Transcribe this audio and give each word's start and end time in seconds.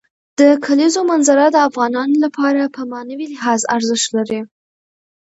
د 0.39 0.41
کلیزو 0.65 1.01
منظره 1.11 1.45
د 1.51 1.57
افغانانو 1.69 2.15
لپاره 2.25 2.61
په 2.75 2.81
معنوي 2.91 3.27
لحاظ 3.33 3.61
ارزښت 3.75 4.09
لري. 4.17 4.41